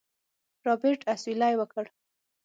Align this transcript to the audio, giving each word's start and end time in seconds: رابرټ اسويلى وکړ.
رابرټ 0.65 1.01
اسويلى 1.13 1.51
وکړ. 1.57 1.85